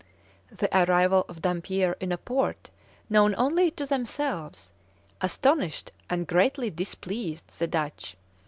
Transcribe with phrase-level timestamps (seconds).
[0.51, 2.71] The arrival of Dampier in a port
[3.07, 4.71] known only to themselves,
[5.21, 8.15] astonished and greatly displeased the Dutch.